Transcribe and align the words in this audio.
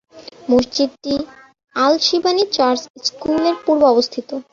মসজিদটি 0.49 1.13
আল-শিবানী 1.75 2.43
চার্চ-স্কুলের 2.55 3.55
পূর্বে 3.63 3.85
অবস্থিত। 3.93 4.29